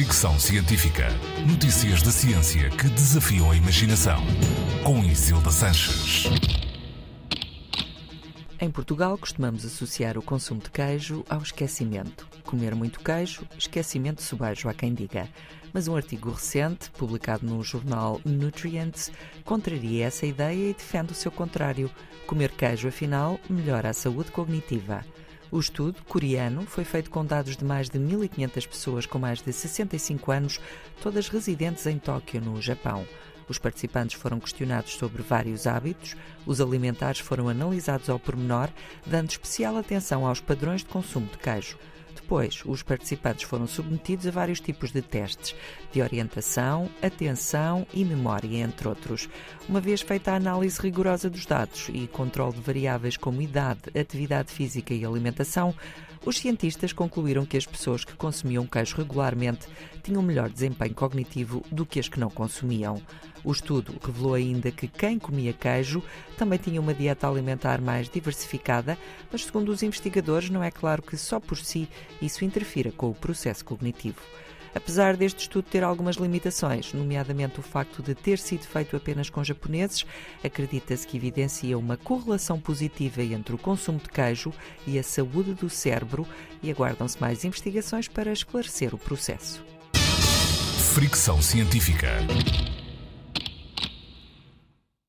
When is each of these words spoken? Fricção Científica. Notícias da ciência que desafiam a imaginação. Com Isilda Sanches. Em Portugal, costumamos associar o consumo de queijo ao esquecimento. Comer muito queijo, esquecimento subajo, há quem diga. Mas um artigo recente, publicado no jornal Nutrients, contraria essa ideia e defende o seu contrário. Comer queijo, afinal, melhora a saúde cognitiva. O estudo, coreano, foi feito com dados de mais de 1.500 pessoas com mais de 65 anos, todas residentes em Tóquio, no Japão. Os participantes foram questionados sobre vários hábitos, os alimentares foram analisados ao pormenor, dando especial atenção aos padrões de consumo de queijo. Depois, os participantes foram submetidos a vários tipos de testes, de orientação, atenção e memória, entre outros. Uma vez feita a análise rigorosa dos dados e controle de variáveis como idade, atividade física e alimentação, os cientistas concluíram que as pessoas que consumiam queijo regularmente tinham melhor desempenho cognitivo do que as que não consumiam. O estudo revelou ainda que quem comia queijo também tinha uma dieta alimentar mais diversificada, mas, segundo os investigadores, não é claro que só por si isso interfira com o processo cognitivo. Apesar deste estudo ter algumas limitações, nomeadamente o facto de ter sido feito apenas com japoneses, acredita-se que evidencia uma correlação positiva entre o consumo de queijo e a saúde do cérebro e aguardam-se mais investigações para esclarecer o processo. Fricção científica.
Fricção 0.00 0.38
Científica. 0.40 1.08
Notícias 1.46 2.00
da 2.00 2.10
ciência 2.10 2.70
que 2.70 2.88
desafiam 2.88 3.50
a 3.50 3.54
imaginação. 3.54 4.18
Com 4.82 5.04
Isilda 5.04 5.50
Sanches. 5.50 6.24
Em 8.58 8.70
Portugal, 8.70 9.18
costumamos 9.18 9.62
associar 9.62 10.16
o 10.16 10.22
consumo 10.22 10.62
de 10.62 10.70
queijo 10.70 11.22
ao 11.28 11.42
esquecimento. 11.42 12.26
Comer 12.44 12.74
muito 12.74 12.98
queijo, 13.00 13.46
esquecimento 13.58 14.22
subajo, 14.22 14.70
há 14.70 14.72
quem 14.72 14.94
diga. 14.94 15.28
Mas 15.70 15.86
um 15.86 15.94
artigo 15.94 16.30
recente, 16.30 16.90
publicado 16.92 17.44
no 17.44 17.62
jornal 17.62 18.22
Nutrients, 18.24 19.12
contraria 19.44 20.06
essa 20.06 20.24
ideia 20.24 20.70
e 20.70 20.72
defende 20.72 21.12
o 21.12 21.14
seu 21.14 21.30
contrário. 21.30 21.90
Comer 22.26 22.52
queijo, 22.52 22.88
afinal, 22.88 23.38
melhora 23.50 23.90
a 23.90 23.92
saúde 23.92 24.30
cognitiva. 24.30 25.04
O 25.52 25.58
estudo, 25.58 26.00
coreano, 26.08 26.64
foi 26.64 26.84
feito 26.84 27.10
com 27.10 27.24
dados 27.24 27.56
de 27.56 27.64
mais 27.64 27.90
de 27.90 27.98
1.500 27.98 28.68
pessoas 28.68 29.06
com 29.06 29.18
mais 29.18 29.42
de 29.42 29.52
65 29.52 30.30
anos, 30.30 30.60
todas 31.02 31.28
residentes 31.28 31.86
em 31.86 31.98
Tóquio, 31.98 32.40
no 32.40 32.62
Japão. 32.62 33.04
Os 33.48 33.58
participantes 33.58 34.14
foram 34.14 34.38
questionados 34.38 34.92
sobre 34.92 35.22
vários 35.22 35.66
hábitos, 35.66 36.14
os 36.46 36.60
alimentares 36.60 37.18
foram 37.18 37.48
analisados 37.48 38.08
ao 38.08 38.20
pormenor, 38.20 38.68
dando 39.04 39.30
especial 39.30 39.76
atenção 39.76 40.24
aos 40.24 40.40
padrões 40.40 40.82
de 40.82 40.86
consumo 40.86 41.26
de 41.26 41.38
queijo. 41.38 41.76
Depois, 42.14 42.62
os 42.64 42.82
participantes 42.82 43.44
foram 43.44 43.66
submetidos 43.66 44.26
a 44.26 44.30
vários 44.30 44.60
tipos 44.60 44.92
de 44.92 45.02
testes, 45.02 45.54
de 45.92 46.02
orientação, 46.02 46.88
atenção 47.02 47.86
e 47.92 48.04
memória, 48.04 48.58
entre 48.58 48.88
outros. 48.88 49.28
Uma 49.68 49.80
vez 49.80 50.00
feita 50.00 50.32
a 50.32 50.36
análise 50.36 50.80
rigorosa 50.80 51.28
dos 51.28 51.46
dados 51.46 51.88
e 51.92 52.06
controle 52.06 52.54
de 52.54 52.60
variáveis 52.60 53.16
como 53.16 53.42
idade, 53.42 53.80
atividade 53.98 54.52
física 54.52 54.94
e 54.94 55.04
alimentação, 55.04 55.74
os 56.24 56.38
cientistas 56.38 56.92
concluíram 56.92 57.46
que 57.46 57.56
as 57.56 57.64
pessoas 57.64 58.04
que 58.04 58.14
consumiam 58.14 58.66
queijo 58.66 58.96
regularmente 58.96 59.66
tinham 60.02 60.22
melhor 60.22 60.50
desempenho 60.50 60.94
cognitivo 60.94 61.64
do 61.72 61.86
que 61.86 61.98
as 61.98 62.08
que 62.08 62.20
não 62.20 62.28
consumiam. 62.28 63.00
O 63.42 63.52
estudo 63.52 63.94
revelou 64.04 64.34
ainda 64.34 64.70
que 64.70 64.86
quem 64.86 65.18
comia 65.18 65.52
queijo 65.52 66.02
também 66.36 66.58
tinha 66.58 66.80
uma 66.80 66.92
dieta 66.92 67.26
alimentar 67.26 67.80
mais 67.80 68.08
diversificada, 68.08 68.98
mas, 69.32 69.44
segundo 69.44 69.70
os 69.70 69.82
investigadores, 69.82 70.50
não 70.50 70.62
é 70.62 70.70
claro 70.70 71.02
que 71.02 71.16
só 71.16 71.40
por 71.40 71.56
si 71.56 71.88
isso 72.20 72.44
interfira 72.44 72.92
com 72.92 73.08
o 73.08 73.14
processo 73.14 73.64
cognitivo. 73.64 74.20
Apesar 74.74 75.16
deste 75.16 75.40
estudo 75.40 75.64
ter 75.64 75.82
algumas 75.82 76.16
limitações, 76.16 76.92
nomeadamente 76.92 77.58
o 77.58 77.62
facto 77.62 78.02
de 78.02 78.14
ter 78.14 78.38
sido 78.38 78.62
feito 78.62 78.96
apenas 78.96 79.28
com 79.28 79.42
japoneses, 79.42 80.04
acredita-se 80.44 81.06
que 81.06 81.16
evidencia 81.16 81.78
uma 81.78 81.96
correlação 81.96 82.60
positiva 82.60 83.22
entre 83.22 83.54
o 83.54 83.58
consumo 83.58 83.98
de 83.98 84.08
queijo 84.08 84.52
e 84.86 84.98
a 84.98 85.02
saúde 85.02 85.54
do 85.54 85.68
cérebro 85.68 86.26
e 86.62 86.70
aguardam-se 86.70 87.20
mais 87.20 87.44
investigações 87.44 88.08
para 88.08 88.32
esclarecer 88.32 88.94
o 88.94 88.98
processo. 88.98 89.64
Fricção 90.94 91.40
científica. 91.40 92.08